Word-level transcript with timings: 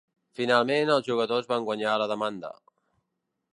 Finalment, 0.37 0.91
els 0.93 1.09
jugadors 1.09 1.51
van 1.53 1.67
guanyar 1.69 1.93
la 2.05 2.09
demanda. 2.15 2.53